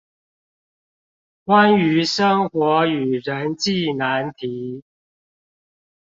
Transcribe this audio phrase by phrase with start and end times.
[1.45, 4.81] 關於生活與人際難題